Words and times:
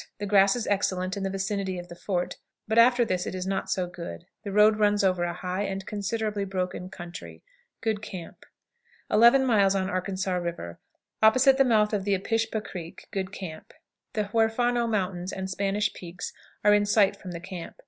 The 0.17 0.25
grass 0.25 0.55
is 0.55 0.65
excellent 0.65 1.15
in 1.15 1.21
the 1.21 1.29
vicinity 1.29 1.77
of 1.77 1.87
the 1.87 1.95
fort, 1.95 2.37
but 2.67 2.79
after 2.79 3.05
this 3.05 3.27
it 3.27 3.35
is 3.35 3.45
not 3.45 3.69
so 3.69 3.85
good. 3.85 4.25
The 4.43 4.51
road 4.51 4.79
runs 4.79 5.03
over 5.03 5.23
a 5.23 5.31
high 5.35 5.61
and 5.61 5.85
considerably 5.85 6.43
broken 6.43 6.89
country. 6.89 7.43
Good 7.81 8.01
camp. 8.01 8.47
11. 9.11 9.47
Arkansas 9.47 10.33
River. 10.37 10.79
Opposite 11.21 11.59
the 11.59 11.63
mouth 11.65 11.93
of 11.93 12.03
the 12.03 12.15
Apishpa 12.17 12.61
Creek; 12.65 13.09
good 13.11 13.31
camp. 13.31 13.75
The 14.13 14.23
Huerfano 14.23 14.87
Mountains 14.89 15.31
and 15.31 15.47
Spanish 15.47 15.93
Peaks 15.93 16.33
are 16.63 16.73
in 16.73 16.87
sight 16.87 17.15
from 17.15 17.29
the 17.29 17.39
camp. 17.39 17.75